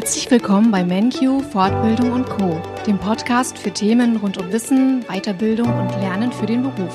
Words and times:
Herzlich 0.00 0.30
willkommen 0.30 0.70
bei 0.70 0.84
MenQ 0.84 1.42
Fortbildung 1.50 2.12
und 2.12 2.24
Co, 2.26 2.62
dem 2.86 3.00
Podcast 3.00 3.58
für 3.58 3.72
Themen 3.72 4.18
rund 4.18 4.38
um 4.38 4.52
Wissen, 4.52 5.02
Weiterbildung 5.08 5.66
und 5.66 5.90
Lernen 6.00 6.30
für 6.30 6.46
den 6.46 6.62
Beruf. 6.62 6.94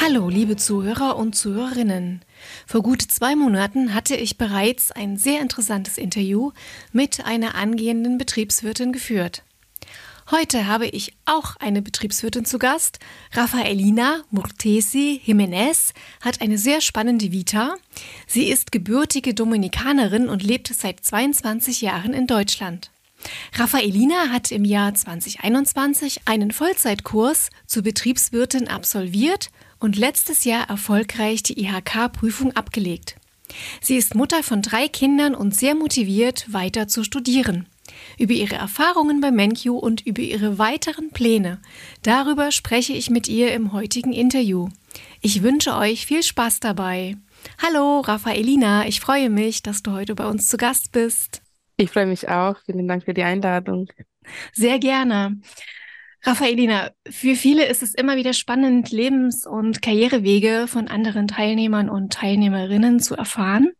Hallo, 0.00 0.28
liebe 0.28 0.54
Zuhörer 0.54 1.16
und 1.16 1.34
Zuhörerinnen. 1.34 2.20
Vor 2.68 2.84
gut 2.84 3.02
zwei 3.02 3.34
Monaten 3.34 3.92
hatte 3.92 4.14
ich 4.14 4.38
bereits 4.38 4.92
ein 4.92 5.16
sehr 5.16 5.40
interessantes 5.40 5.98
Interview 5.98 6.52
mit 6.92 7.26
einer 7.26 7.56
angehenden 7.56 8.16
Betriebswirtin 8.16 8.92
geführt. 8.92 9.42
Heute 10.30 10.68
habe 10.68 10.86
ich 10.86 11.16
auch 11.24 11.56
eine 11.56 11.82
Betriebswirtin 11.82 12.44
zu 12.44 12.60
Gast. 12.60 13.00
Rafaelina 13.32 14.22
Murtesi 14.30 15.20
Jiménez 15.26 15.92
hat 16.20 16.40
eine 16.40 16.56
sehr 16.56 16.80
spannende 16.80 17.32
Vita. 17.32 17.74
Sie 18.28 18.48
ist 18.48 18.70
gebürtige 18.70 19.34
Dominikanerin 19.34 20.28
und 20.28 20.44
lebt 20.44 20.68
seit 20.68 21.00
22 21.00 21.80
Jahren 21.80 22.14
in 22.14 22.28
Deutschland. 22.28 22.92
Raffaelina 23.54 24.28
hat 24.28 24.52
im 24.52 24.64
Jahr 24.64 24.94
2021 24.94 26.28
einen 26.28 26.52
Vollzeitkurs 26.52 27.50
zur 27.66 27.82
Betriebswirtin 27.82 28.68
absolviert 28.68 29.50
und 29.80 29.96
letztes 29.96 30.44
Jahr 30.44 30.70
erfolgreich 30.70 31.42
die 31.42 31.60
IHK-Prüfung 31.60 32.54
abgelegt. 32.54 33.16
Sie 33.80 33.96
ist 33.96 34.14
Mutter 34.14 34.44
von 34.44 34.62
drei 34.62 34.86
Kindern 34.86 35.34
und 35.34 35.56
sehr 35.56 35.74
motiviert, 35.74 36.52
weiter 36.52 36.86
zu 36.86 37.02
studieren 37.02 37.66
über 38.20 38.34
ihre 38.34 38.56
Erfahrungen 38.56 39.20
bei 39.20 39.30
MenQ 39.30 39.70
und 39.70 40.06
über 40.06 40.20
ihre 40.20 40.58
weiteren 40.58 41.10
Pläne. 41.10 41.58
Darüber 42.02 42.52
spreche 42.52 42.92
ich 42.92 43.08
mit 43.08 43.28
ihr 43.28 43.54
im 43.54 43.72
heutigen 43.72 44.12
Interview. 44.12 44.68
Ich 45.22 45.42
wünsche 45.42 45.74
euch 45.74 46.04
viel 46.04 46.22
Spaß 46.22 46.60
dabei. 46.60 47.16
Hallo, 47.62 48.00
Raffaelina, 48.00 48.86
ich 48.86 49.00
freue 49.00 49.30
mich, 49.30 49.62
dass 49.62 49.82
du 49.82 49.92
heute 49.92 50.14
bei 50.14 50.26
uns 50.26 50.48
zu 50.48 50.58
Gast 50.58 50.92
bist. 50.92 51.40
Ich 51.78 51.90
freue 51.90 52.06
mich 52.06 52.28
auch. 52.28 52.56
Vielen 52.66 52.86
Dank 52.86 53.04
für 53.04 53.14
die 53.14 53.22
Einladung. 53.22 53.88
Sehr 54.52 54.78
gerne. 54.78 55.40
Raffaelina, 56.22 56.90
für 57.08 57.34
viele 57.34 57.64
ist 57.64 57.82
es 57.82 57.94
immer 57.94 58.16
wieder 58.16 58.34
spannend, 58.34 58.90
Lebens- 58.90 59.46
und 59.46 59.80
Karrierewege 59.80 60.66
von 60.68 60.88
anderen 60.88 61.26
Teilnehmern 61.26 61.88
und 61.88 62.12
Teilnehmerinnen 62.12 63.00
zu 63.00 63.14
erfahren. 63.14 63.72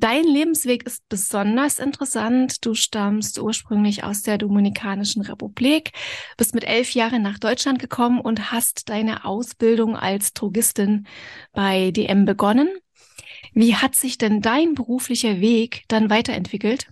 Dein 0.00 0.22
Lebensweg 0.22 0.86
ist 0.86 1.08
besonders 1.08 1.80
interessant. 1.80 2.64
Du 2.64 2.74
stammst 2.74 3.40
ursprünglich 3.40 4.04
aus 4.04 4.22
der 4.22 4.38
Dominikanischen 4.38 5.22
Republik, 5.22 5.90
bist 6.36 6.54
mit 6.54 6.62
elf 6.62 6.92
Jahren 6.92 7.20
nach 7.20 7.40
Deutschland 7.40 7.80
gekommen 7.80 8.20
und 8.20 8.52
hast 8.52 8.90
deine 8.90 9.24
Ausbildung 9.24 9.96
als 9.96 10.34
Drogistin 10.34 11.08
bei 11.52 11.90
DM 11.90 12.26
begonnen. 12.26 12.68
Wie 13.54 13.74
hat 13.74 13.96
sich 13.96 14.18
denn 14.18 14.40
dein 14.40 14.76
beruflicher 14.76 15.40
Weg 15.40 15.82
dann 15.88 16.10
weiterentwickelt? 16.10 16.86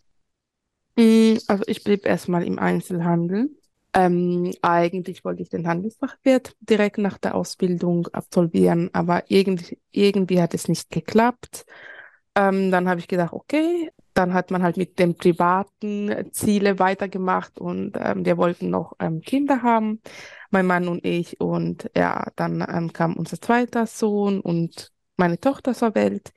Mm, 0.96 1.36
also 1.46 1.62
ich 1.68 1.84
blieb 1.84 2.06
erstmal 2.06 2.42
im 2.42 2.58
Einzelhandel. 2.58 3.50
Ähm, 3.94 4.52
eigentlich 4.62 5.24
wollte 5.24 5.42
ich 5.42 5.48
den 5.48 5.68
Handelsfachwirt 5.68 6.56
direkt 6.58 6.98
nach 6.98 7.18
der 7.18 7.36
Ausbildung 7.36 8.08
absolvieren, 8.08 8.90
aber 8.92 9.22
irgendwie, 9.28 9.78
irgendwie 9.92 10.42
hat 10.42 10.54
es 10.54 10.66
nicht 10.66 10.90
geklappt. 10.90 11.66
Ähm, 12.36 12.70
dann 12.70 12.88
habe 12.88 13.00
ich 13.00 13.08
gedacht, 13.08 13.32
okay, 13.32 13.90
dann 14.14 14.34
hat 14.34 14.50
man 14.50 14.62
halt 14.62 14.76
mit 14.76 14.98
dem 14.98 15.16
privaten 15.16 16.30
Ziele 16.32 16.78
weitergemacht 16.78 17.58
und 17.58 17.96
ähm, 17.98 18.24
wir 18.24 18.36
wollten 18.36 18.70
noch 18.70 18.94
ähm, 19.00 19.20
Kinder 19.22 19.62
haben, 19.62 20.00
mein 20.50 20.66
Mann 20.66 20.88
und 20.88 21.04
ich. 21.04 21.40
Und 21.40 21.90
ja, 21.96 22.26
dann 22.36 22.64
ähm, 22.68 22.92
kam 22.92 23.14
unser 23.16 23.40
zweiter 23.40 23.86
Sohn 23.86 24.40
und 24.40 24.92
meine 25.16 25.40
Tochter 25.40 25.74
zur 25.74 25.94
Welt. 25.94 26.32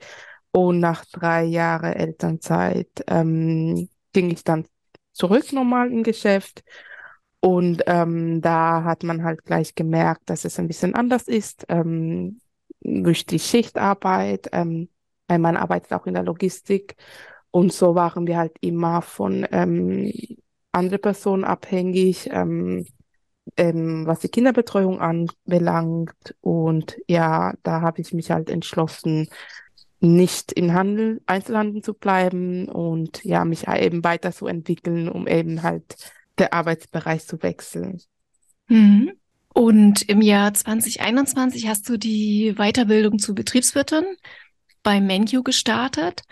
Und 0.52 0.80
nach 0.80 1.04
drei 1.06 1.44
Jahren 1.44 1.92
Elternzeit 1.92 3.04
ähm, 3.06 3.88
ging 4.12 4.30
ich 4.30 4.42
dann 4.44 4.66
zurück 5.12 5.52
normal 5.52 5.92
im 5.92 6.02
Geschäft. 6.02 6.64
Und 7.40 7.82
ähm, 7.86 8.40
da 8.42 8.84
hat 8.84 9.02
man 9.02 9.24
halt 9.24 9.44
gleich 9.44 9.74
gemerkt, 9.74 10.28
dass 10.30 10.44
es 10.44 10.58
ein 10.58 10.68
bisschen 10.68 10.94
anders 10.94 11.28
ist 11.28 11.64
ähm, 11.68 12.40
durch 12.80 13.26
die 13.26 13.38
Schichtarbeit. 13.38 14.48
Mein 15.30 15.42
Mann 15.42 15.56
arbeitet 15.56 15.92
auch 15.92 16.06
in 16.06 16.14
der 16.14 16.24
Logistik 16.24 16.96
und 17.52 17.72
so 17.72 17.94
waren 17.94 18.26
wir 18.26 18.36
halt 18.36 18.56
immer 18.60 19.00
von 19.00 19.46
ähm, 19.52 20.12
anderen 20.72 21.00
Personen 21.00 21.44
abhängig, 21.44 22.28
ähm, 22.32 22.84
ähm, 23.56 24.06
was 24.06 24.18
die 24.18 24.28
Kinderbetreuung 24.28 25.00
anbelangt. 25.00 26.34
Und 26.40 26.96
ja, 27.08 27.54
da 27.62 27.80
habe 27.80 28.00
ich 28.00 28.12
mich 28.12 28.32
halt 28.32 28.50
entschlossen, 28.50 29.28
nicht 30.00 30.50
im 30.52 30.72
Handel, 30.72 31.20
Einzelhandel 31.26 31.82
zu 31.82 31.94
bleiben 31.94 32.68
und 32.68 33.22
ja, 33.22 33.44
mich 33.44 33.68
eben 33.68 34.02
weiterzuentwickeln, 34.02 35.08
um 35.08 35.28
eben 35.28 35.62
halt 35.62 36.12
der 36.38 36.54
Arbeitsbereich 36.54 37.24
zu 37.24 37.40
wechseln. 37.42 38.00
Mhm. 38.66 39.12
Und 39.54 40.08
im 40.08 40.22
Jahr 40.22 40.54
2021 40.54 41.68
hast 41.68 41.88
du 41.88 41.98
die 41.98 42.54
Weiterbildung 42.56 43.20
zur 43.20 43.36
Betriebswirtin 43.36 44.04
bei 44.82 45.00
Menu 45.00 45.42
gestartet. 45.42 46.22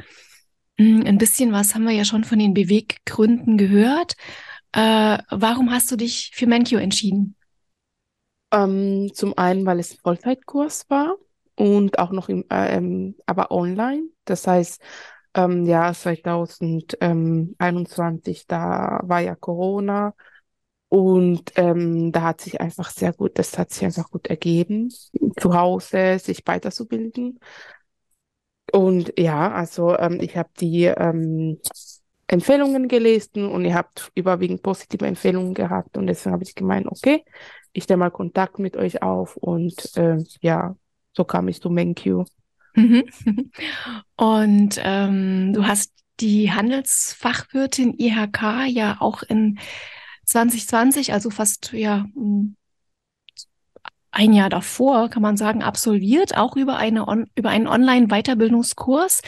Hm, 0.78 1.04
ein 1.06 1.19
bisschen 1.19 1.53
was 1.53 1.75
haben 1.75 1.84
wir 1.84 1.92
ja 1.92 2.04
schon 2.04 2.25
von 2.25 2.38
den 2.38 2.54
Beweggründen 2.54 3.59
gehört. 3.59 4.14
Äh, 4.72 5.19
warum 5.31 5.70
hast 5.72 5.91
du 5.91 5.97
dich 5.97 6.32
für 6.34 6.47
Menu 6.47 6.78
entschieden? 6.78 7.34
Ähm, 8.53 9.10
zum 9.14 9.36
einen, 9.36 9.66
weil 9.66 9.78
es 9.78 9.92
ein 9.92 9.98
Vollzeitkurs 10.03 10.88
war 10.88 11.16
und 11.54 11.98
auch 11.98 12.12
noch 12.12 12.28
im, 12.28 12.44
äh, 12.50 12.76
ähm, 12.76 13.14
aber 13.26 13.50
online. 13.50 14.04
Das 14.25 14.47
heißt, 14.47 14.80
ähm, 15.34 15.66
ja, 15.66 15.92
2021, 15.92 18.47
da 18.47 19.00
war 19.04 19.20
ja 19.20 19.34
Corona 19.34 20.15
und 20.88 21.53
ähm, 21.56 22.12
da 22.12 22.22
hat 22.22 22.41
sich 22.41 22.60
einfach 22.60 22.91
sehr 22.91 23.12
gut, 23.12 23.38
das 23.38 23.59
hat 23.59 23.70
sich 23.72 23.84
einfach 23.84 24.10
gut 24.10 24.28
ergeben, 24.28 24.88
zu 25.38 25.54
Hause 25.54 26.19
sich 26.19 26.42
weiterzubilden. 26.47 27.38
Und 28.73 29.12
ja, 29.19 29.51
also 29.53 29.97
ähm, 29.97 30.19
ich 30.21 30.37
habe 30.37 30.51
die 30.61 30.84
ähm, 30.84 31.59
Empfehlungen 32.27 32.89
gelesen 32.89 33.49
und 33.49 33.65
ihr 33.65 33.75
habt 33.75 34.11
überwiegend 34.15 34.62
positive 34.62 35.06
Empfehlungen 35.06 35.55
gehabt 35.55 35.97
und 35.97 36.06
deswegen 36.06 36.34
habe 36.34 36.45
ich 36.45 36.55
gemeint, 36.55 36.87
okay, 36.87 37.25
ich 37.73 37.84
stelle 37.84 37.99
mal 37.99 38.11
Kontakt 38.11 38.59
mit 38.59 38.77
euch 38.77 39.03
auf 39.03 39.37
und 39.37 39.97
äh, 39.97 40.19
ja, 40.43 40.77
so 41.17 41.25
kam 41.25 41.49
ich 41.49 41.61
zu 41.61 41.71
MenQ. 41.71 42.25
Mhm. 42.75 43.05
Und 44.17 44.81
ähm, 44.84 45.53
du 45.53 45.67
hast 45.67 45.93
die 46.21 46.53
Handelsfachwirtin 46.53 47.95
IHK 47.99 48.67
ja 48.69 48.97
auch 49.01 49.23
in 49.23 49.59
2020, 50.27 51.12
also 51.12 51.31
fast 51.31 51.73
ja 51.73 52.07
ein 54.19 54.33
Jahr 54.33 54.51
davor, 54.51 55.09
kann 55.11 55.23
man 55.23 55.37
sagen, 55.37 55.62
absolviert, 55.62 56.37
auch 56.37 56.56
über, 56.56 56.77
eine 56.77 57.06
über 57.37 57.51
einen 57.51 57.69
Online-Weiterbildungskurs. 57.69 59.23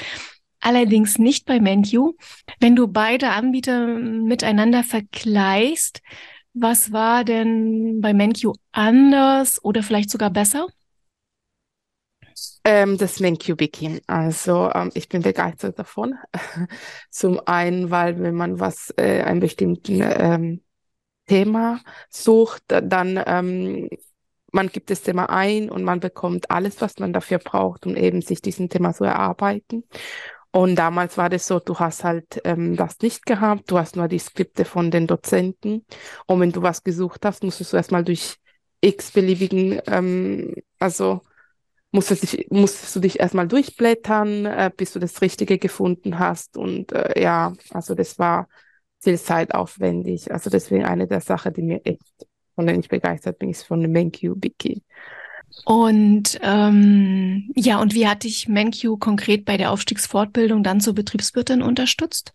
Allerdings 0.59 1.19
nicht 1.19 1.47
bei 1.47 1.61
MenQ. 1.61 2.17
Wenn 2.59 2.75
du 2.75 2.89
beide 2.89 3.31
Anbieter 3.31 3.87
miteinander 3.87 4.83
vergleichst, 4.83 6.03
was 6.55 6.91
war 6.91 7.23
denn 7.23 8.01
bei 8.01 8.13
MenQ 8.13 8.55
anders 8.73 9.63
oder 9.65 9.85
vielleicht 9.85 10.11
sogar 10.11 10.31
besser? 10.31 10.67
Ähm, 12.65 12.99
das 12.99 13.21
MenQ-Wiki. 13.21 14.03
Also 14.09 14.73
ähm, 14.75 14.91
ich 14.95 15.09
bin 15.09 15.23
begeistert 15.23 15.79
davon. 15.79 16.19
Zum 17.11 17.41
einen, 17.47 17.93
weil 17.93 18.21
wenn 18.21 18.35
man 18.35 18.59
was, 18.59 18.93
äh, 18.97 19.23
ein 19.23 19.39
bestimmtes 19.39 20.01
ähm, 20.01 20.63
Thema 21.27 21.81
sucht, 22.09 22.65
dann 22.67 23.23
ähm, 23.25 23.89
man 24.53 24.69
gibt 24.69 24.91
das 24.91 25.03
Thema 25.03 25.31
ein 25.31 25.71
und 25.71 25.85
man 25.85 26.01
bekommt 26.01 26.51
alles, 26.51 26.81
was 26.81 26.99
man 26.99 27.13
dafür 27.13 27.39
braucht, 27.39 27.87
um 27.87 27.97
eben 27.97 28.23
sich 28.23 28.43
diesem 28.43 28.69
Thema 28.69 28.93
zu 28.95 29.05
erarbeiten. 29.05 29.85
Und 30.53 30.77
damals 30.77 31.17
war 31.17 31.29
das 31.29 31.47
so, 31.47 31.61
du 31.61 31.79
hast 31.79 32.03
halt 32.03 32.41
ähm, 32.45 32.77
das 32.77 32.99
nicht 33.01 33.25
gehabt, 33.25 33.71
du 33.71 33.79
hast 33.79 33.97
nur 33.97 34.09
die 34.09 34.19
Skripte 34.19 34.65
von 34.65 34.91
den 34.91 35.07
Dozenten. 35.07 35.85
Und 36.27 36.41
wenn 36.41 36.53
du 36.53 36.63
was 36.63 36.83
gesucht 36.83 37.25
hast, 37.25 37.45
musstest 37.45 37.73
du 37.73 37.77
erstmal 37.77 38.05
durch 38.05 38.37
x 38.81 39.13
beliebigen, 39.13 39.81
ähm, 39.87 40.55
also 40.79 41.21
musstest, 41.93 42.23
dich, 42.23 42.47
musstest 42.51 42.97
du 42.97 43.01
dich 43.01 43.21
erstmal 43.21 43.49
durchblättern, 43.49 44.47
äh, 44.47 44.71
bis 44.77 44.93
du 44.93 44.99
das 44.99 45.21
Richtige 45.23 45.59
gefunden 45.59 46.19
hast. 46.19 46.57
Und 46.57 46.93
äh, 46.93 47.21
ja, 47.21 47.53
also 47.71 47.95
das 47.95 48.19
war 48.19 48.49
viel 49.01 49.19
zeitaufwendig. 49.19 50.33
Also 50.33 50.51
deswegen 50.51 50.85
eine 50.85 51.07
der 51.07 51.21
Sachen, 51.21 51.53
die 51.55 51.63
mir 51.63 51.81
echt 51.85 52.27
von 52.61 52.67
denen 52.67 52.81
ich 52.81 52.91
begeistert 52.91 53.39
bin, 53.39 53.49
ist 53.49 53.63
von 53.63 53.81
MenQ 53.81 54.35
Wiki. 54.43 54.83
Und 55.65 56.39
ähm, 56.43 57.51
ja, 57.57 57.81
und 57.81 57.95
wie 57.95 58.07
hat 58.07 58.25
dich 58.25 58.49
MenQ 58.49 59.01
konkret 59.01 59.47
bei 59.47 59.57
der 59.57 59.71
Aufstiegsfortbildung 59.71 60.63
dann 60.63 60.83
zur 60.83 60.95
Betriebswirtin 60.95 61.63
unterstützt? 61.63 62.35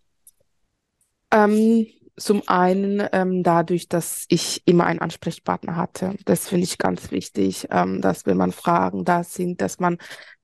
Ähm, 1.32 1.86
zum 2.18 2.42
einen 2.48 3.08
ähm, 3.12 3.44
dadurch, 3.44 3.88
dass 3.88 4.26
ich 4.30 4.64
immer 4.66 4.88
einen 4.88 5.00
Ansprechpartner 5.00 5.76
hatte. 5.76 6.16
Das 6.26 6.50
finde 6.50 6.64
ich 6.64 6.80
ganz 6.80 7.12
wichtig, 7.12 7.68
ähm, 7.70 8.02
dass 8.02 8.26
wenn 8.26 8.38
man 8.38 8.52
Fragen 8.52 9.06
da 9.06 9.24
sind, 9.24 9.62
dass 9.62 9.80
man 9.80 10.00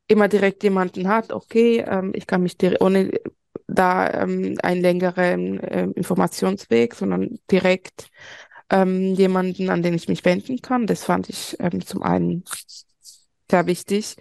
immer 0.07 0.27
direkt 0.27 0.61
jemanden 0.61 1.07
hat, 1.07 1.33
okay, 1.33 1.83
ähm, 1.87 2.11
ich 2.13 2.27
kann 2.27 2.43
mich 2.43 2.55
direkt, 2.55 2.81
ohne 2.81 3.09
da 3.67 4.07
ähm, 4.11 4.57
einen 4.61 4.81
längeren 4.81 5.59
äh, 5.59 5.87
Informationsweg, 5.95 6.93
sondern 6.93 7.39
direkt 7.49 8.11
ähm, 8.71 9.15
jemanden, 9.15 9.69
an 9.69 9.83
den 9.83 9.93
ich 9.95 10.07
mich 10.09 10.25
wenden 10.25 10.61
kann. 10.61 10.87
Das 10.87 11.03
fand 11.05 11.29
ich 11.29 11.57
ähm, 11.59 11.85
zum 11.85 12.03
einen 12.03 12.43
sehr 13.49 13.65
wichtig. 13.67 14.15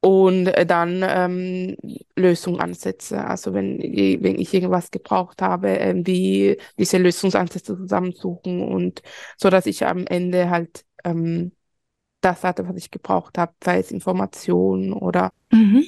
Und 0.00 0.48
äh, 0.48 0.66
dann 0.66 1.02
ähm, 1.06 1.76
Lösungsansätze. 2.16 3.24
Also 3.24 3.54
wenn, 3.54 3.78
wenn 3.80 4.38
ich 4.38 4.54
irgendwas 4.54 4.90
gebraucht 4.90 5.42
habe, 5.42 5.78
äh, 5.80 5.94
wie 6.06 6.58
diese 6.78 6.98
Lösungsansätze 6.98 7.76
zusammensuchen 7.76 8.62
und 8.62 9.02
so, 9.36 9.50
dass 9.50 9.66
ich 9.66 9.84
am 9.86 10.06
Ende 10.06 10.50
halt 10.50 10.84
ähm, 11.04 11.52
das 12.20 12.44
hatte, 12.44 12.68
was 12.68 12.76
ich 12.76 12.90
gebraucht 12.90 13.38
habe, 13.38 13.54
sei 13.64 13.78
es 13.80 13.90
Informationen 13.92 14.92
oder. 14.92 15.32
Mhm. 15.52 15.84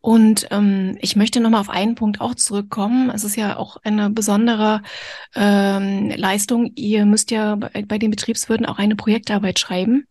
Und 0.00 0.48
ähm, 0.50 0.98
ich 1.00 1.14
möchte 1.14 1.40
nochmal 1.40 1.60
auf 1.60 1.70
einen 1.70 1.94
Punkt 1.94 2.20
auch 2.20 2.34
zurückkommen. 2.34 3.10
Es 3.10 3.24
ist 3.24 3.36
ja 3.36 3.56
auch 3.56 3.76
eine 3.84 4.10
besondere 4.10 4.82
ähm, 5.34 6.10
Leistung. 6.10 6.72
Ihr 6.74 7.06
müsst 7.06 7.30
ja 7.30 7.54
bei, 7.56 7.84
bei 7.86 7.98
den 7.98 8.10
Betriebswirten 8.10 8.66
auch 8.66 8.78
eine 8.78 8.96
Projektarbeit 8.96 9.58
schreiben. 9.58 10.06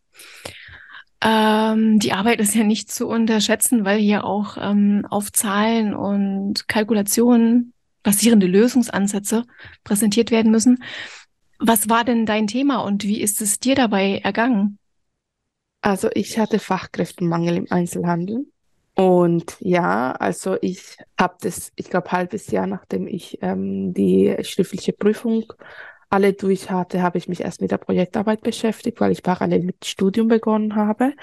Ähm, 1.22 1.98
die 1.98 2.12
Arbeit 2.12 2.40
ist 2.40 2.54
ja 2.54 2.64
nicht 2.64 2.90
zu 2.90 3.06
unterschätzen, 3.06 3.84
weil 3.84 3.98
hier 4.00 4.24
auch 4.24 4.56
ähm, 4.58 5.06
auf 5.08 5.30
Zahlen 5.30 5.94
und 5.94 6.66
Kalkulationen 6.68 7.72
basierende 8.02 8.46
Lösungsansätze 8.46 9.44
präsentiert 9.84 10.30
werden 10.30 10.50
müssen. 10.50 10.82
Was 11.58 11.88
war 11.88 12.02
denn 12.02 12.26
dein 12.26 12.48
Thema 12.48 12.78
und 12.78 13.04
wie 13.04 13.20
ist 13.20 13.40
es 13.40 13.60
dir 13.60 13.76
dabei 13.76 14.18
ergangen? 14.24 14.78
Also 15.80 16.08
ich 16.14 16.38
hatte 16.38 16.58
Fachkräftemangel 16.58 17.56
im 17.56 17.66
Einzelhandel. 17.70 18.46
Und 18.94 19.56
ja, 19.60 20.12
also 20.12 20.56
ich 20.60 20.98
habe 21.18 21.36
das, 21.40 21.72
ich 21.76 21.88
glaube, 21.88 22.12
halbes 22.12 22.50
Jahr 22.50 22.66
nachdem 22.66 23.06
ich 23.06 23.38
ähm, 23.42 23.94
die 23.94 24.36
schriftliche 24.42 24.92
Prüfung 24.92 25.52
alle 26.10 26.34
durch 26.34 26.70
hatte, 26.70 27.00
habe 27.02 27.16
ich 27.16 27.26
mich 27.26 27.40
erst 27.40 27.62
mit 27.62 27.70
der 27.70 27.78
Projektarbeit 27.78 28.42
beschäftigt, 28.42 29.00
weil 29.00 29.12
ich 29.12 29.22
parallel 29.22 29.62
mit 29.62 29.86
Studium 29.86 30.28
begonnen 30.28 30.76
habe. 30.76 31.14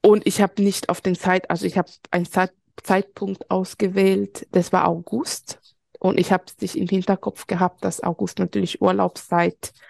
Und 0.00 0.26
ich 0.26 0.40
habe 0.40 0.62
nicht 0.62 0.88
auf 0.88 1.00
den 1.00 1.14
Zeit, 1.14 1.50
also 1.50 1.66
ich 1.66 1.76
habe 1.76 1.90
einen 2.10 2.26
Zeit, 2.26 2.52
Zeitpunkt 2.82 3.50
ausgewählt, 3.50 4.46
das 4.52 4.72
war 4.72 4.88
August. 4.88 5.60
Und 5.98 6.18
ich 6.18 6.32
habe 6.32 6.44
sich 6.58 6.78
im 6.78 6.88
Hinterkopf 6.88 7.46
gehabt, 7.46 7.84
dass 7.84 8.02
August 8.02 8.38
natürlich 8.38 8.80
Urlaubszeit 8.80 9.56
ist. 9.60 9.80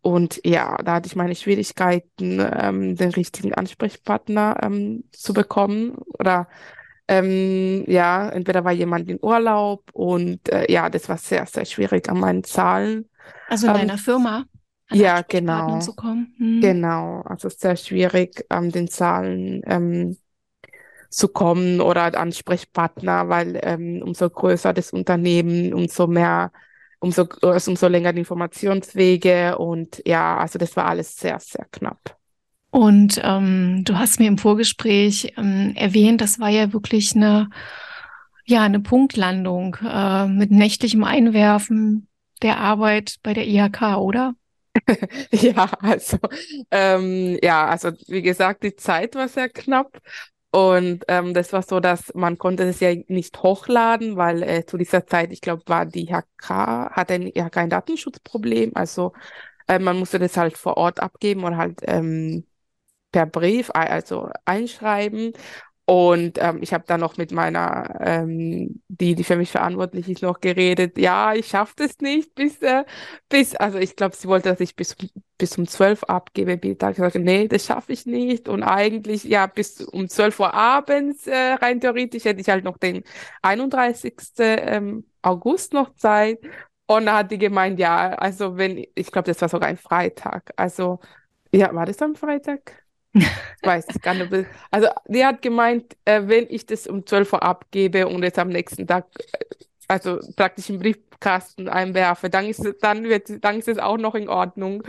Und 0.00 0.40
ja, 0.44 0.76
da 0.82 0.94
hatte 0.94 1.06
ich 1.06 1.16
meine 1.16 1.34
Schwierigkeiten, 1.34 2.40
ähm, 2.40 2.96
den 2.96 3.10
richtigen 3.10 3.54
Ansprechpartner 3.54 4.58
ähm, 4.62 5.04
zu 5.12 5.34
bekommen. 5.34 5.96
Oder 6.18 6.48
ähm, 7.08 7.84
ja, 7.86 8.28
entweder 8.30 8.64
war 8.64 8.72
jemand 8.72 9.10
in 9.10 9.18
Urlaub 9.20 9.90
und 9.92 10.48
äh, 10.48 10.70
ja, 10.72 10.88
das 10.88 11.08
war 11.08 11.18
sehr, 11.18 11.44
sehr 11.46 11.64
schwierig 11.66 12.08
an 12.08 12.20
meinen 12.20 12.44
Zahlen. 12.44 13.08
Also 13.48 13.66
in 13.66 13.72
ähm, 13.72 13.78
deiner 13.80 13.98
Firma? 13.98 14.44
Ja, 14.90 15.22
genau. 15.22 15.80
Zu 15.80 15.94
kommen. 15.94 16.34
Hm. 16.38 16.60
Genau, 16.60 17.22
also 17.22 17.48
sehr 17.48 17.76
schwierig, 17.76 18.44
an 18.48 18.70
den 18.70 18.88
Zahlen 18.88 19.62
ähm, 19.66 20.16
zu 21.10 21.28
kommen 21.28 21.80
oder 21.80 22.18
Ansprechpartner, 22.18 23.28
weil 23.28 23.58
ähm, 23.62 24.02
umso 24.02 24.30
größer 24.30 24.72
das 24.72 24.92
Unternehmen, 24.92 25.74
umso 25.74 26.06
mehr 26.06 26.52
umso, 27.02 27.28
also 27.42 27.72
umso 27.72 27.88
länger 27.88 28.12
die 28.12 28.20
Informationswege 28.20 29.58
und 29.58 30.02
ja, 30.06 30.38
also 30.38 30.58
das 30.58 30.76
war 30.76 30.86
alles 30.86 31.16
sehr, 31.16 31.38
sehr 31.40 31.66
knapp. 31.72 32.16
Und 32.70 33.20
ähm, 33.22 33.82
du 33.84 33.98
hast 33.98 34.18
mir 34.18 34.28
im 34.28 34.38
Vorgespräch 34.38 35.34
ähm, 35.36 35.74
erwähnt, 35.76 36.20
das 36.20 36.40
war 36.40 36.48
ja 36.48 36.72
wirklich 36.72 37.14
eine, 37.14 37.50
ja, 38.46 38.62
eine 38.62 38.80
Punktlandung 38.80 39.76
äh, 39.84 40.26
mit 40.26 40.50
nächtlichem 40.50 41.04
Einwerfen 41.04 42.08
der 42.40 42.58
Arbeit 42.58 43.16
bei 43.22 43.34
der 43.34 43.46
IHK, 43.46 43.98
oder? 43.98 44.34
ja, 45.32 45.70
also 45.80 46.18
ähm, 46.70 47.38
ja, 47.42 47.66
also 47.66 47.90
wie 48.06 48.22
gesagt, 48.22 48.62
die 48.62 48.74
Zeit 48.74 49.16
war 49.16 49.28
sehr 49.28 49.50
knapp 49.50 49.98
und 50.52 51.04
ähm, 51.08 51.32
das 51.34 51.52
war 51.54 51.62
so, 51.62 51.80
dass 51.80 52.12
man 52.14 52.36
konnte 52.38 52.64
es 52.64 52.80
ja 52.80 52.94
nicht 53.08 53.42
hochladen, 53.42 54.16
weil 54.16 54.42
äh, 54.42 54.66
zu 54.66 54.76
dieser 54.76 55.06
Zeit, 55.06 55.32
ich 55.32 55.40
glaube, 55.40 55.62
war 55.66 55.86
die 55.86 56.08
IHK, 56.10 56.90
hatte 56.94 57.14
ein, 57.14 57.22
IHK 57.26 57.56
ein 57.56 57.70
Datenschutzproblem. 57.70 58.72
Also 58.74 59.14
äh, 59.68 59.78
man 59.78 59.98
musste 59.98 60.18
das 60.18 60.36
halt 60.36 60.58
vor 60.58 60.76
Ort 60.78 61.00
abgeben 61.00 61.44
oder 61.44 61.56
halt 61.58 61.80
ähm, 61.84 62.46
per 63.12 63.26
Brief, 63.26 63.70
also 63.74 64.30
einschreiben. 64.44 65.32
Und 65.84 66.38
ähm, 66.40 66.58
ich 66.62 66.72
habe 66.72 66.84
dann 66.86 67.00
noch 67.00 67.16
mit 67.16 67.32
meiner, 67.32 67.98
ähm, 68.00 68.82
die, 68.88 69.14
die 69.16 69.24
für 69.24 69.36
mich 69.36 69.50
verantwortlich 69.50 70.08
ist, 70.08 70.22
noch 70.22 70.40
geredet. 70.40 70.96
Ja, 70.96 71.34
ich 71.34 71.48
schaffe 71.48 71.74
das 71.76 71.98
nicht 72.00 72.34
bis, 72.36 72.62
äh, 72.62 72.84
bis, 73.28 73.56
also 73.56 73.78
ich 73.78 73.96
glaube, 73.96 74.14
sie 74.16 74.28
wollte, 74.28 74.48
dass 74.50 74.60
ich 74.60 74.76
bis, 74.76 74.96
bis 75.38 75.58
um 75.58 75.66
12 75.66 76.04
abgebe. 76.04 76.52
Ich 76.62 76.76
habe 76.82 76.94
gesagt, 76.94 77.16
nee, 77.16 77.48
das 77.48 77.66
schaffe 77.66 77.92
ich 77.92 78.06
nicht. 78.06 78.48
Und 78.48 78.62
eigentlich, 78.62 79.24
ja, 79.24 79.46
bis 79.46 79.80
um 79.80 80.08
12 80.08 80.38
Uhr 80.40 80.54
abends, 80.54 81.26
äh, 81.26 81.54
rein 81.54 81.80
theoretisch, 81.80 82.24
hätte 82.24 82.40
ich 82.40 82.48
halt 82.48 82.64
noch 82.64 82.78
den 82.78 83.02
31. 83.42 84.14
Ähm, 84.38 85.04
August 85.22 85.72
noch 85.72 85.94
Zeit. 85.94 86.38
Und 86.86 87.06
da 87.06 87.18
hat 87.18 87.30
die 87.30 87.38
gemeint, 87.38 87.78
ja, 87.78 88.10
also 88.14 88.56
wenn, 88.56 88.78
ich 88.94 89.10
glaube, 89.10 89.26
das 89.26 89.40
war 89.40 89.48
sogar 89.48 89.68
ein 89.68 89.76
Freitag. 89.78 90.52
Also, 90.56 91.00
ja, 91.52 91.74
war 91.74 91.86
das 91.86 92.00
am 92.02 92.14
Freitag? 92.16 92.81
Weiß 93.62 93.86
ich 93.94 94.02
gar 94.02 94.14
nicht. 94.14 94.46
Also, 94.70 94.88
die 95.06 95.24
hat 95.24 95.42
gemeint, 95.42 95.96
äh, 96.04 96.22
wenn 96.24 96.46
ich 96.48 96.66
das 96.66 96.86
um 96.86 97.06
12 97.06 97.34
Uhr 97.34 97.42
abgebe 97.42 98.08
und 98.08 98.22
jetzt 98.22 98.38
am 98.38 98.48
nächsten 98.48 98.86
Tag, 98.86 99.06
äh, 99.18 99.44
also 99.88 100.18
praktisch 100.36 100.70
im 100.70 100.78
Briefkasten 100.78 101.68
einwerfe, 101.68 102.30
dann 102.30 102.46
ist, 102.46 102.66
dann 102.80 103.04
wird, 103.04 103.44
dann 103.44 103.58
ist 103.58 103.68
es 103.68 103.78
auch 103.78 103.98
noch 103.98 104.14
in 104.14 104.28
Ordnung. 104.28 104.82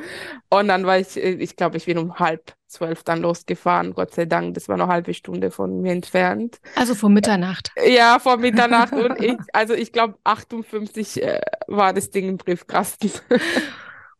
Und 0.50 0.70
dann 0.70 0.86
war 0.86 1.00
ich, 1.00 1.18
äh, 1.18 1.32
ich 1.32 1.56
glaube, 1.56 1.78
ich 1.78 1.86
bin 1.86 1.98
um 1.98 2.20
halb 2.20 2.54
zwölf 2.68 3.04
dann 3.04 3.22
losgefahren, 3.22 3.94
Gott 3.94 4.14
sei 4.14 4.26
Dank. 4.26 4.56
Das 4.56 4.68
war 4.68 4.78
noch 4.78 4.86
eine 4.86 4.94
halbe 4.94 5.14
Stunde 5.14 5.52
von 5.52 5.82
mir 5.82 5.92
entfernt. 5.92 6.60
Also 6.76 6.96
vor 6.96 7.10
Mitternacht. 7.10 7.72
Ja, 7.86 8.20
vor 8.20 8.38
Mitternacht. 8.38 8.94
und 8.94 9.22
ich, 9.22 9.38
also 9.52 9.74
ich 9.74 9.92
glaube, 9.92 10.16
58 10.24 11.22
äh, 11.22 11.42
war 11.68 11.94
das 11.94 12.10
Ding 12.10 12.30
im 12.30 12.38
Briefkasten. 12.38 13.12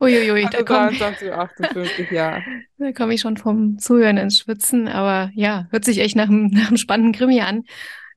Uiuiui, 0.04 0.46
also 0.46 0.58
da 0.58 0.64
komme 0.64 1.36
58, 1.36 2.12
ja. 2.12 2.42
Da 2.78 2.92
komme 2.92 3.14
ich 3.14 3.22
schon 3.22 3.38
vom 3.38 3.80
Zuhören 3.80 4.18
ins 4.18 4.40
Schwitzen, 4.40 4.88
aber 4.88 5.32
ja, 5.34 5.68
hört 5.72 5.86
sich 5.86 6.00
echt 6.00 6.16
nach 6.16 6.28
einem, 6.28 6.48
nach 6.52 6.68
einem 6.68 6.78
spannenden 6.78 7.14
Krimi 7.14 7.42
an. 7.42 7.64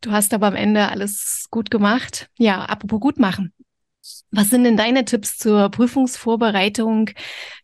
Du 0.00 0.12
hast 0.12 0.34
aber 0.34 0.48
am 0.48 0.56
Ende 0.56 0.88
alles 0.88 1.46
gut 1.50 1.70
gemacht. 1.70 2.28
Ja, 2.36 2.64
apropos 2.64 3.00
gut 3.00 3.18
machen. 3.18 3.52
Was 4.30 4.50
sind 4.50 4.64
denn 4.64 4.76
deine 4.76 5.04
Tipps 5.04 5.38
zur 5.38 5.70
Prüfungsvorbereitung 5.70 7.10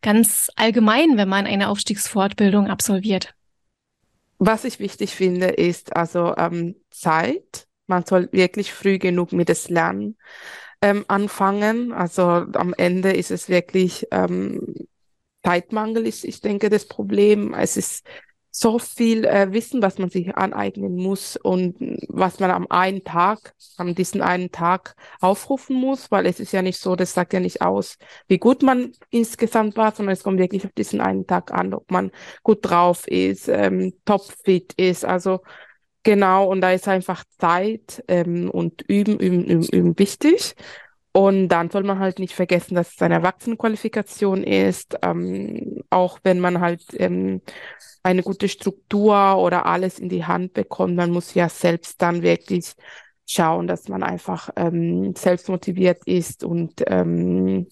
ganz 0.00 0.50
allgemein, 0.56 1.16
wenn 1.16 1.28
man 1.28 1.46
eine 1.46 1.68
Aufstiegsfortbildung 1.68 2.68
absolviert? 2.68 3.34
Was 4.38 4.64
ich 4.64 4.80
wichtig 4.80 5.14
finde, 5.14 5.48
ist 5.48 5.94
also 5.94 6.34
ähm, 6.36 6.76
Zeit. 6.90 7.66
Man 7.86 8.04
soll 8.06 8.28
wirklich 8.32 8.72
früh 8.72 8.98
genug 8.98 9.32
mit 9.32 9.48
das 9.48 9.68
Lernen 9.68 10.16
ähm, 10.82 11.04
anfangen. 11.08 11.92
Also 11.92 12.22
am 12.22 12.74
Ende 12.76 13.12
ist 13.12 13.30
es 13.30 13.48
wirklich 13.48 14.06
ähm, 14.10 14.74
Zeitmangel, 15.44 16.06
ist, 16.06 16.24
ich 16.24 16.40
denke, 16.40 16.70
das 16.70 16.86
Problem. 16.86 17.54
Es 17.54 17.76
ist 17.76 18.06
so 18.54 18.78
viel 18.78 19.24
äh, 19.24 19.50
Wissen, 19.52 19.80
was 19.80 19.98
man 19.98 20.10
sich 20.10 20.36
aneignen 20.36 20.94
muss 20.94 21.36
und 21.36 21.76
was 22.08 22.38
man 22.38 22.50
am 22.50 22.66
einen 22.68 23.02
Tag, 23.02 23.54
an 23.78 23.94
diesen 23.94 24.20
einen 24.20 24.52
Tag 24.52 24.94
aufrufen 25.20 25.74
muss, 25.74 26.10
weil 26.10 26.26
es 26.26 26.38
ist 26.38 26.52
ja 26.52 26.60
nicht 26.60 26.78
so, 26.78 26.94
das 26.94 27.14
sagt 27.14 27.32
ja 27.32 27.40
nicht 27.40 27.62
aus, 27.62 27.96
wie 28.28 28.36
gut 28.38 28.62
man 28.62 28.92
insgesamt 29.08 29.76
war, 29.78 29.94
sondern 29.94 30.12
es 30.12 30.22
kommt 30.22 30.38
wirklich 30.38 30.66
auf 30.66 30.72
diesen 30.72 31.00
einen 31.00 31.26
Tag 31.26 31.50
an, 31.50 31.72
ob 31.72 31.90
man 31.90 32.10
gut 32.42 32.58
drauf 32.62 33.08
ist, 33.08 33.48
ähm, 33.48 33.94
topfit 34.04 34.74
ist. 34.74 35.06
Also 35.06 35.40
Genau, 36.04 36.46
und 36.48 36.60
da 36.60 36.72
ist 36.72 36.88
einfach 36.88 37.24
Zeit 37.38 38.02
ähm, 38.08 38.50
und 38.50 38.82
Üben, 38.82 39.18
Üben, 39.20 39.44
Üben, 39.44 39.68
Üben 39.68 39.98
wichtig. 39.98 40.54
Und 41.12 41.48
dann 41.48 41.70
soll 41.70 41.84
man 41.84 41.98
halt 41.98 42.18
nicht 42.18 42.34
vergessen, 42.34 42.74
dass 42.74 42.94
es 42.94 43.02
eine 43.02 43.14
Erwachsenenqualifikation 43.16 44.42
ist, 44.44 44.96
ähm, 45.02 45.82
auch 45.90 46.18
wenn 46.24 46.40
man 46.40 46.60
halt 46.60 46.82
ähm, 46.94 47.42
eine 48.02 48.22
gute 48.22 48.48
Struktur 48.48 49.36
oder 49.36 49.66
alles 49.66 49.98
in 49.98 50.08
die 50.08 50.24
Hand 50.24 50.54
bekommt. 50.54 50.96
Man 50.96 51.10
muss 51.10 51.34
ja 51.34 51.48
selbst 51.48 52.00
dann 52.00 52.22
wirklich 52.22 52.72
schauen, 53.26 53.66
dass 53.66 53.88
man 53.88 54.02
einfach 54.02 54.50
ähm, 54.56 55.14
selbst 55.14 55.48
motiviert 55.48 56.02
ist 56.06 56.44
und 56.44 56.82
ähm, 56.86 57.68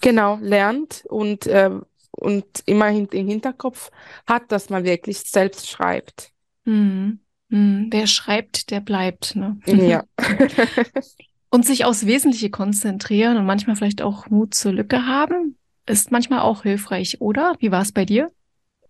genau 0.00 0.38
lernt 0.40 1.04
und, 1.08 1.46
äh, 1.48 1.70
und 2.12 2.46
immerhin 2.66 3.06
im 3.06 3.28
Hinterkopf 3.28 3.90
hat, 4.26 4.50
dass 4.52 4.70
man 4.70 4.84
wirklich 4.84 5.18
selbst 5.18 5.68
schreibt. 5.68 6.30
Mhm. 6.64 7.23
Hm, 7.54 7.86
wer 7.92 8.08
schreibt, 8.08 8.72
der 8.72 8.80
bleibt. 8.80 9.36
Ne? 9.36 9.56
Ja. 9.66 10.02
und 11.50 11.64
sich 11.64 11.84
aufs 11.84 12.04
Wesentliche 12.04 12.50
konzentrieren 12.50 13.36
und 13.36 13.46
manchmal 13.46 13.76
vielleicht 13.76 14.02
auch 14.02 14.28
Mut 14.28 14.54
zur 14.54 14.72
Lücke 14.72 15.06
haben, 15.06 15.56
ist 15.86 16.10
manchmal 16.10 16.40
auch 16.40 16.64
hilfreich, 16.64 17.20
oder? 17.20 17.54
Wie 17.60 17.70
war 17.70 17.82
es 17.82 17.92
bei 17.92 18.04
dir? 18.04 18.32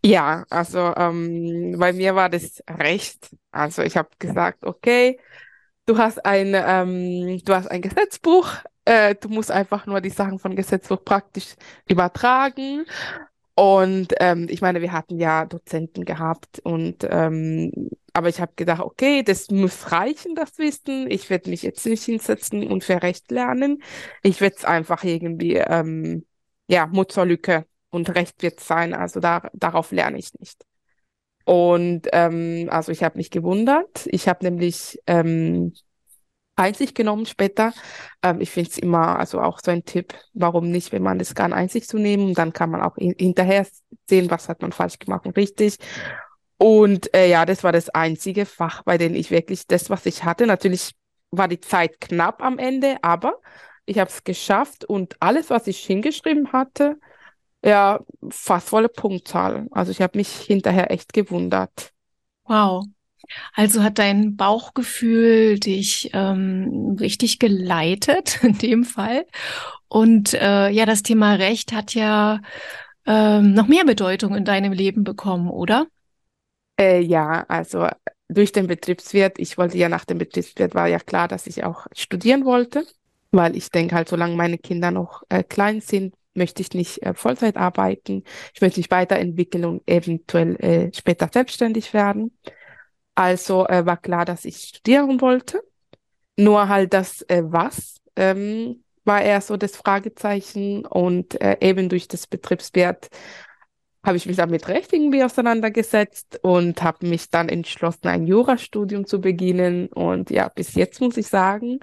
Ja, 0.03 0.47
also 0.49 0.95
ähm, 0.97 1.77
bei 1.79 1.93
mir 1.93 2.15
war 2.15 2.31
das 2.31 2.63
recht. 2.67 3.37
Also 3.51 3.83
ich 3.83 3.99
habe 3.99 4.09
gesagt, 4.19 4.65
okay, 4.65 5.21
du 5.85 5.99
hast 5.99 6.25
ein, 6.25 6.55
ähm, 6.55 7.43
du 7.45 7.55
hast 7.55 7.67
ein 7.71 7.83
Gesetzbuch, 7.83 8.49
äh, 8.87 9.15
du 9.15 9.29
musst 9.29 9.51
einfach 9.51 9.85
nur 9.85 10.01
die 10.01 10.09
Sachen 10.09 10.39
von 10.39 10.57
Gesetzbuch 10.57 11.05
praktisch 11.05 11.55
übertragen. 11.87 12.87
Und 13.57 14.15
ähm, 14.21 14.47
ich 14.49 14.63
meine, 14.63 14.81
wir 14.81 14.93
hatten 14.93 15.19
ja 15.19 15.45
Dozenten 15.45 16.07
gehabt 16.07 16.61
und 16.61 17.07
ähm, 17.11 17.91
aber 18.15 18.29
ich 18.29 18.41
habe 18.41 18.53
gedacht, 18.57 18.81
okay, 18.81 19.23
das 19.25 19.51
muss 19.51 19.93
reichen, 19.93 20.35
das 20.37 20.57
Wissen. 20.59 21.11
Ich 21.11 21.31
werde 21.31 21.51
mich 21.51 21.63
jetzt 21.63 21.85
nicht 21.85 22.05
hinsetzen 22.05 22.67
und 22.71 22.85
für 22.85 23.03
Recht 23.03 23.31
lernen. 23.33 23.83
Ich 24.23 24.41
werde 24.41 24.57
es 24.57 24.65
einfach 24.65 25.03
irgendwie, 25.05 25.57
ähm, 25.57 26.25
ja, 26.69 26.87
Mutterlücke 26.87 27.67
und 27.91 28.15
Recht 28.15 28.41
wird 28.43 28.61
sein. 28.61 28.95
Also 28.95 29.21
da, 29.21 29.51
darauf 29.53 29.91
lerne 29.91 30.19
ich 30.19 30.33
nicht. 30.39 30.65
Und 31.45 32.09
ähm, 32.13 32.69
also 32.71 32.93
ich 32.93 33.03
habe 33.03 33.19
mich 33.19 33.31
gewundert. 33.31 34.07
Ich 34.07 34.29
habe 34.29 34.45
nämlich 34.45 34.99
ähm, 35.07 35.75
Einsicht 36.57 36.95
genommen 36.95 37.27
später. 37.27 37.73
Ähm, 38.23 38.41
ich 38.41 38.51
finde 38.51 38.71
es 38.71 38.79
immer, 38.79 39.19
also 39.19 39.41
auch 39.41 39.59
so 39.63 39.71
ein 39.73 39.85
Tipp, 39.85 40.15
warum 40.35 40.71
nicht, 40.71 40.93
wenn 40.93 41.03
man 41.03 41.19
das 41.19 41.35
kann, 41.35 41.53
Einsicht 41.53 41.89
zu 41.89 41.99
nehmen. 41.99 42.35
Dann 42.35 42.53
kann 42.53 42.71
man 42.71 42.81
auch 42.81 42.97
in, 42.97 43.15
hinterher 43.19 43.67
sehen, 44.09 44.31
was 44.31 44.49
hat 44.49 44.63
man 44.63 44.73
falsch 44.73 44.99
gemacht 44.99 45.27
und 45.27 45.37
richtig. 45.37 45.79
Und 46.59 47.15
äh, 47.15 47.29
ja, 47.29 47.45
das 47.47 47.65
war 47.65 47.73
das 47.73 47.89
einzige 47.91 48.47
Fach, 48.47 48.83
bei 48.83 48.99
dem 48.99 49.15
ich 49.15 49.31
wirklich 49.31 49.67
das, 49.67 49.91
was 49.91 50.07
ich 50.07 50.25
hatte, 50.25 50.47
natürlich 50.47 50.93
war 51.31 51.49
die 51.49 51.61
Zeit 51.61 52.01
knapp 52.01 52.43
am 52.43 52.59
Ende, 52.59 52.97
aber 53.03 53.41
ich 53.87 53.99
habe 53.99 54.11
es 54.11 54.25
geschafft 54.25 54.85
und 54.85 55.17
alles, 55.21 55.51
was 55.51 55.67
ich 55.67 55.79
hingeschrieben 55.79 56.53
hatte, 56.53 56.97
ja, 57.65 58.01
fast 58.31 58.69
volle 58.69 58.89
Punktzahl. 58.89 59.67
Also 59.71 59.91
ich 59.91 60.01
habe 60.01 60.19
mich 60.19 60.29
hinterher 60.29 60.91
echt 60.91 61.13
gewundert. 61.13 61.93
Wow. 62.45 62.85
Also 63.55 63.83
hat 63.83 63.99
dein 63.99 64.37
Bauchgefühl 64.37 65.59
dich 65.59 66.11
ähm, 66.13 66.97
richtig 67.01 67.39
geleitet 67.39 68.41
in 68.43 68.59
dem 68.59 68.85
Fall. 68.85 69.27
Und 69.89 70.35
äh, 70.35 70.69
ja, 70.71 70.87
das 70.87 71.03
Thema 71.03 71.35
Recht 71.35 71.73
hat 71.73 71.95
ja 71.95 72.41
ähm, 73.07 73.55
noch 73.55 73.67
mehr 73.67 73.85
Bedeutung 73.85 74.35
in 74.35 74.45
deinem 74.45 74.73
Leben 74.73 75.05
bekommen, 75.05 75.49
oder? 75.49 75.87
Äh, 76.79 77.01
ja, 77.01 77.45
also 77.49 77.89
durch 78.29 78.53
den 78.53 78.67
Betriebswirt, 78.67 79.39
ich 79.39 79.59
wollte 79.59 79.79
ja 79.79 79.89
nach 79.89 80.05
dem 80.05 80.19
Betriebswirt, 80.19 80.75
war 80.75 80.89
ja 80.89 80.99
klar, 80.99 81.29
dass 81.29 81.47
ich 81.47 81.65
auch 81.65 81.87
studieren 81.95 82.45
wollte, 82.45 82.85
weil 83.31 83.57
ich 83.57 83.71
denke 83.71 83.95
halt, 83.95 84.09
solange 84.09 84.37
meine 84.37 84.59
Kinder 84.59 84.91
noch 84.91 85.23
äh, 85.29 85.43
klein 85.45 85.81
sind, 85.81 86.15
möchte 86.35 86.63
ich 86.63 86.71
nicht 86.75 87.03
äh, 87.03 87.15
Vollzeit 87.15 87.57
arbeiten. 87.57 88.25
Ich 88.55 88.61
möchte 88.61 88.81
mich 88.81 88.91
weiterentwickeln 88.91 89.65
und 89.65 89.83
eventuell 89.89 90.57
äh, 90.57 90.93
später 90.95 91.29
selbstständig 91.33 91.95
werden. 91.95 92.37
Also 93.15 93.67
äh, 93.69 93.87
war 93.87 93.97
klar, 93.97 94.25
dass 94.25 94.45
ich 94.45 94.57
studieren 94.59 95.21
wollte. 95.21 95.63
Nur 96.37 96.69
halt 96.69 96.93
das 96.95 97.23
äh, 97.23 97.43
was 97.47 98.01
ähm, 98.17 98.83
war 99.05 99.23
eher 99.23 99.41
so 99.41 99.57
das 99.57 99.77
Fragezeichen 99.77 100.87
und 100.87 101.41
äh, 101.41 101.59
eben 101.61 101.89
durch 101.89 102.09
das 102.09 102.27
Betriebswert 102.27 103.09
habe 104.05 104.17
ich 104.17 104.27
mich 104.27 104.37
damit 104.37 104.69
recht 104.69 104.93
irgendwie 104.93 105.25
auseinandergesetzt 105.25 106.39
und 106.43 106.83
habe 106.83 107.07
mich 107.07 107.31
dann 107.31 107.49
entschlossen, 107.49 108.09
ein 108.09 108.27
Jurastudium 108.27 109.07
zu 109.07 109.21
beginnen. 109.21 109.89
Und 109.89 110.31
ja, 110.31 110.49
bis 110.49 110.75
jetzt 110.75 111.01
muss 111.01 111.17
ich 111.17 111.27
sagen, 111.27 111.81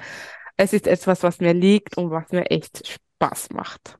es 0.57 0.73
ist 0.73 0.87
etwas, 0.87 1.23
was 1.23 1.39
mir 1.39 1.53
liegt 1.53 1.97
und 1.97 2.11
was 2.11 2.31
mir 2.31 2.49
echt 2.51 2.87
Spaß 2.87 3.49
macht. 3.51 3.97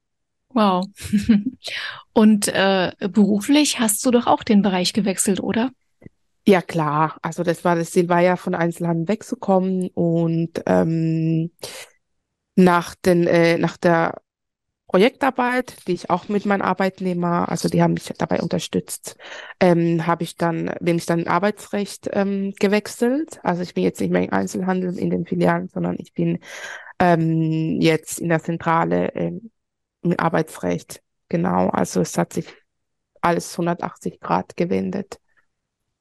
Wow. 0.53 0.85
Und 2.13 2.49
äh, 2.49 2.91
beruflich 2.99 3.79
hast 3.79 4.05
du 4.05 4.11
doch 4.11 4.27
auch 4.27 4.43
den 4.43 4.61
Bereich 4.61 4.91
gewechselt, 4.91 5.39
oder? 5.39 5.71
Ja, 6.45 6.61
klar. 6.61 7.17
Also 7.21 7.43
das 7.43 7.63
war 7.63 7.75
das 7.75 7.91
Ziel, 7.91 8.09
war 8.09 8.19
ja 8.19 8.35
von 8.35 8.53
Einzelhandel 8.55 9.07
wegzukommen 9.07 9.89
und 9.93 10.61
ähm, 10.65 11.51
nach 12.55 12.95
den 12.95 13.27
äh, 13.27 13.57
nach 13.57 13.77
der 13.77 14.21
Projektarbeit, 14.91 15.87
die 15.87 15.93
ich 15.93 16.09
auch 16.09 16.27
mit 16.27 16.45
meinen 16.45 16.61
Arbeitnehmer, 16.61 17.47
also 17.47 17.69
die 17.69 17.81
haben 17.81 17.93
mich 17.93 18.11
dabei 18.17 18.41
unterstützt, 18.41 19.15
ähm, 19.61 20.05
habe 20.05 20.23
ich 20.23 20.35
dann, 20.35 20.69
bin 20.81 20.97
ich 20.97 21.05
dann 21.05 21.19
in 21.19 21.27
Arbeitsrecht 21.29 22.09
ähm, 22.11 22.53
gewechselt. 22.59 23.39
Also 23.41 23.61
ich 23.61 23.73
bin 23.73 23.85
jetzt 23.85 24.01
nicht 24.01 24.11
mehr 24.11 24.23
im 24.23 24.33
Einzelhandel 24.33 24.99
in 24.99 25.09
den 25.09 25.25
Filialen, 25.25 25.69
sondern 25.69 25.95
ich 25.97 26.11
bin 26.11 26.39
ähm, 26.99 27.79
jetzt 27.79 28.19
in 28.19 28.27
der 28.27 28.43
Zentrale 28.43 29.15
ähm, 29.15 29.51
im 30.01 30.19
Arbeitsrecht. 30.19 31.01
Genau, 31.29 31.69
also 31.69 32.01
es 32.01 32.17
hat 32.17 32.33
sich 32.33 32.47
alles 33.21 33.53
180 33.53 34.19
Grad 34.19 34.57
gewendet. 34.57 35.21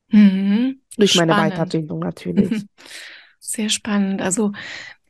Mhm. 0.08 0.80
Durch 0.96 1.14
meine 1.14 1.34
Weiterbildung 1.34 2.00
natürlich. 2.00 2.64
Sehr 3.38 3.68
spannend. 3.68 4.20
Also 4.20 4.50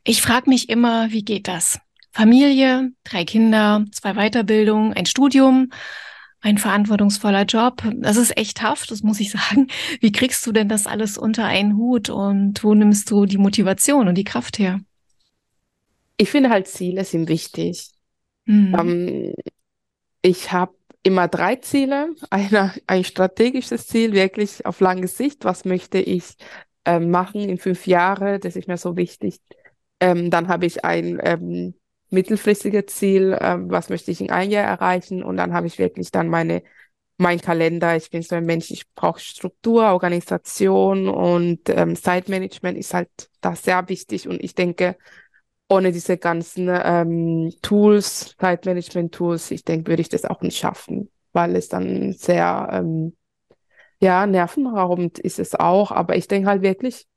ich 0.03 0.21
frage 0.21 0.51
mich 0.51 0.69
immer, 0.69 1.09
wie 1.09 1.25
geht 1.25 1.47
das? 1.47 1.79
Familie, 2.11 2.91
drei 3.03 3.23
Kinder, 3.25 3.85
zwei 3.91 4.13
Weiterbildungen, 4.13 4.93
ein 4.93 5.05
Studium, 5.05 5.71
ein 6.41 6.57
verantwortungsvoller 6.57 7.43
Job. 7.45 7.83
Das 7.95 8.17
ist 8.17 8.35
echt 8.37 8.57
tough, 8.57 8.85
das 8.87 9.03
muss 9.03 9.19
ich 9.19 9.31
sagen. 9.31 9.67
Wie 9.99 10.11
kriegst 10.11 10.45
du 10.45 10.51
denn 10.51 10.67
das 10.67 10.87
alles 10.87 11.17
unter 11.17 11.45
einen 11.45 11.77
Hut 11.77 12.09
und 12.09 12.63
wo 12.63 12.73
nimmst 12.73 13.09
du 13.11 13.25
die 13.25 13.37
Motivation 13.37 14.07
und 14.07 14.15
die 14.15 14.23
Kraft 14.23 14.59
her? 14.59 14.81
Ich 16.17 16.29
finde 16.29 16.49
halt 16.49 16.67
Ziele 16.67 17.05
sind 17.05 17.29
wichtig. 17.29 17.91
Mhm. 18.45 18.75
Ähm, 18.77 19.33
ich 20.21 20.51
habe 20.51 20.75
immer 21.03 21.27
drei 21.27 21.55
Ziele. 21.55 22.13
Eine, 22.29 22.73
ein 22.87 23.03
strategisches 23.03 23.87
Ziel, 23.87 24.13
wirklich 24.13 24.65
auf 24.65 24.79
lange 24.79 25.07
Sicht. 25.07 25.45
Was 25.45 25.65
möchte 25.65 25.99
ich 25.99 26.35
äh, 26.85 26.99
machen 26.99 27.41
in 27.41 27.57
fünf 27.57 27.87
Jahren? 27.87 28.39
Das 28.41 28.55
ist 28.55 28.67
mir 28.67 28.77
so 28.77 28.97
wichtig. 28.97 29.39
Ähm, 29.99 30.31
dann 30.31 30.47
habe 30.47 30.65
ich 30.65 30.83
ein 30.83 31.19
ähm, 31.23 31.75
mittelfristiges 32.11 32.87
Ziel, 32.87 33.37
ähm, 33.41 33.71
was 33.71 33.89
möchte 33.89 34.11
ich 34.11 34.21
in 34.21 34.31
ein 34.31 34.51
Jahr 34.51 34.65
erreichen? 34.65 35.23
Und 35.23 35.37
dann 35.37 35.53
habe 35.53 35.67
ich 35.67 35.79
wirklich 35.79 36.11
dann 36.11 36.29
meine 36.29 36.63
mein 37.17 37.39
Kalender. 37.39 37.95
Ich 37.95 38.09
bin 38.09 38.23
so 38.23 38.35
ein 38.35 38.45
Mensch, 38.45 38.71
ich 38.71 38.91
brauche 38.95 39.19
Struktur, 39.19 39.91
Organisation 39.91 41.07
und 41.07 41.69
ähm, 41.69 41.95
Zeitmanagement 41.95 42.77
ist 42.77 42.93
halt 42.93 43.09
da 43.41 43.55
sehr 43.55 43.87
wichtig. 43.89 44.27
Und 44.27 44.43
ich 44.43 44.55
denke, 44.55 44.97
ohne 45.69 45.91
diese 45.91 46.17
ganzen 46.17 46.69
ähm, 46.71 47.53
Tools, 47.61 48.35
Zeitmanagement-Tools, 48.39 49.51
ich 49.51 49.63
denke, 49.63 49.89
würde 49.91 50.01
ich 50.01 50.09
das 50.09 50.25
auch 50.25 50.41
nicht 50.41 50.57
schaffen, 50.57 51.09
weil 51.33 51.55
es 51.55 51.69
dann 51.69 52.13
sehr, 52.13 52.69
ähm, 52.71 53.15
ja, 54.01 54.27
nervenraubend 54.27 55.19
ist 55.19 55.39
es 55.39 55.55
auch. 55.55 55.91
Aber 55.91 56.15
ich 56.17 56.27
denke 56.27 56.49
halt 56.49 56.61
wirklich, 56.61 57.07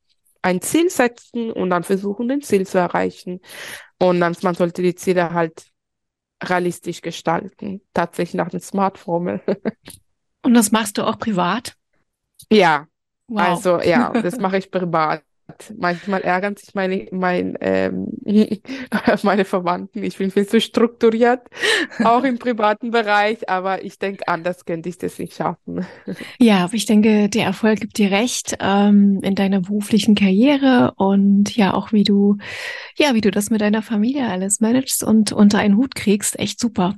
ein 0.45 0.61
Ziel 0.61 0.91
setzen 0.91 1.51
und 1.51 1.71
dann 1.71 1.85
versuchen, 1.85 2.29
den 2.29 2.43
Ziel 2.43 2.67
zu 2.67 2.77
erreichen. 2.77 3.41
Und 3.99 4.21
dann, 4.21 4.37
man 4.43 4.55
sollte 4.55 4.83
die 4.83 4.95
Ziele 4.95 5.33
halt 5.33 5.65
realistisch 6.43 7.01
gestalten, 7.01 7.81
tatsächlich 7.95 8.35
nach 8.35 8.51
der 8.51 8.61
Smart-Formel. 8.61 9.41
und 10.43 10.53
das 10.53 10.71
machst 10.71 10.99
du 10.99 11.03
auch 11.03 11.19
privat? 11.19 11.77
Ja, 12.53 12.87
wow. 13.27 13.41
also 13.41 13.81
ja, 13.81 14.11
das 14.11 14.37
mache 14.39 14.59
ich 14.59 14.71
privat. 14.71 15.23
Manchmal 15.77 16.23
ärgern 16.23 16.57
sich 16.57 16.75
meine, 16.75 17.07
mein, 17.11 17.57
ähm, 17.61 18.09
meine 19.23 19.45
Verwandten. 19.45 20.03
Ich 20.03 20.19
bin 20.19 20.31
viel 20.31 20.47
zu 20.47 20.61
strukturiert, 20.61 21.43
auch 22.05 22.25
im 22.25 22.39
privaten 22.39 22.91
Bereich, 22.91 23.49
aber 23.49 23.85
ich 23.85 23.99
denke, 23.99 24.27
anders 24.29 24.65
könnte 24.65 24.89
ich 24.89 24.99
das 24.99 25.19
nicht 25.19 25.35
schaffen. 25.35 25.87
Ja, 26.39 26.65
aber 26.65 26.75
ich 26.75 26.87
denke, 26.87 27.29
der 27.29 27.45
Erfolg 27.45 27.81
gibt 27.81 27.99
dir 27.99 28.11
recht 28.11 28.57
ähm, 28.61 29.21
in 29.23 29.35
deiner 29.35 29.61
beruflichen 29.61 30.15
Karriere 30.15 30.93
und 30.97 31.57
ja, 31.57 31.75
auch 31.75 31.93
wie 31.93 32.05
du, 32.05 32.37
ja, 32.97 33.15
wie 33.15 33.21
du 33.21 33.31
das 33.31 33.51
mit 33.51 33.61
deiner 33.61 33.83
Familie 33.83 34.29
alles 34.29 34.61
managst 34.61 35.05
und 35.05 35.33
unter 35.33 35.59
einen 35.59 35.77
Hut 35.77 35.95
kriegst. 35.95 36.39
Echt 36.39 36.61
super. 36.61 36.95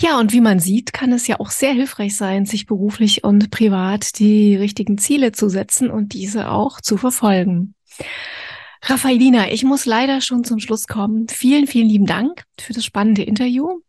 Ja, 0.00 0.18
und 0.18 0.32
wie 0.32 0.40
man 0.40 0.58
sieht, 0.60 0.92
kann 0.92 1.12
es 1.12 1.26
ja 1.26 1.40
auch 1.40 1.50
sehr 1.50 1.72
hilfreich 1.72 2.16
sein, 2.16 2.46
sich 2.46 2.66
beruflich 2.66 3.24
und 3.24 3.50
privat 3.50 4.18
die 4.18 4.56
richtigen 4.56 4.98
Ziele 4.98 5.32
zu 5.32 5.48
setzen 5.48 5.90
und 5.90 6.12
diese 6.12 6.50
auch 6.50 6.80
zu 6.80 6.96
verfolgen. 6.96 7.75
Raffaelina, 8.82 9.50
ich 9.50 9.64
muss 9.64 9.84
leider 9.84 10.20
schon 10.20 10.44
zum 10.44 10.60
Schluss 10.60 10.86
kommen. 10.86 11.28
Vielen, 11.28 11.66
vielen 11.66 11.88
lieben 11.88 12.06
Dank 12.06 12.44
für 12.60 12.72
das 12.72 12.84
spannende 12.84 13.22
Interview 13.22 13.80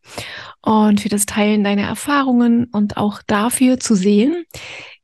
und 0.61 1.01
für 1.01 1.09
das 1.09 1.27
Teilen 1.27 1.63
deiner 1.63 1.83
Erfahrungen 1.83 2.65
und 2.71 2.97
auch 2.97 3.21
dafür 3.27 3.79
zu 3.79 3.95
sehen, 3.95 4.45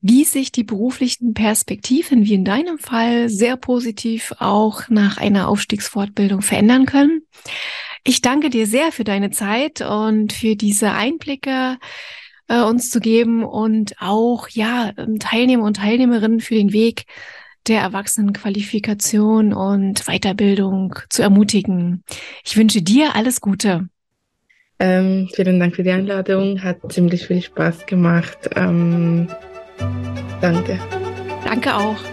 wie 0.02 0.24
sich 0.24 0.52
die 0.52 0.64
beruflichen 0.64 1.34
Perspektiven, 1.34 2.26
wie 2.26 2.34
in 2.34 2.44
deinem 2.44 2.80
Fall, 2.80 3.30
sehr 3.30 3.56
positiv 3.56 4.34
auch 4.40 4.90
nach 4.90 5.18
einer 5.18 5.48
Aufstiegsfortbildung 5.48 6.42
verändern 6.42 6.86
können. 6.86 7.22
Ich 8.04 8.22
danke 8.22 8.50
dir 8.50 8.68
sehr 8.68 8.92
für 8.92 9.04
deine 9.04 9.30
Zeit 9.30 9.82
und 9.82 10.34
für 10.34 10.56
diese 10.56 10.92
Einblicke 10.92 11.78
äh, 12.48 12.62
uns 12.62 12.90
zu 12.90 13.00
geben 13.00 13.44
und 13.44 13.96
auch 14.02 14.50
ja 14.50 14.92
Teilnehmer 15.20 15.64
und 15.64 15.78
Teilnehmerinnen 15.78 16.40
für 16.40 16.56
den 16.56 16.74
Weg 16.74 17.06
der 17.68 17.82
Erwachsenenqualifikation 17.82 19.54
und 19.54 20.06
Weiterbildung 20.06 20.96
zu 21.10 21.22
ermutigen. 21.22 22.04
Ich 22.44 22.58
wünsche 22.58 22.82
dir 22.82 23.16
alles 23.16 23.42
Gute. 23.42 23.88
Ähm, 24.80 25.30
vielen 25.34 25.60
Dank 25.60 25.76
für 25.76 25.84
die 25.84 25.92
Einladung. 25.92 26.62
Hat 26.62 26.92
ziemlich 26.92 27.28
viel 27.28 27.42
Spaß 27.42 27.86
gemacht. 27.86 28.50
Ähm, 28.56 29.28
danke. 30.42 30.80
Danke 31.46 31.76
auch. 31.76 32.13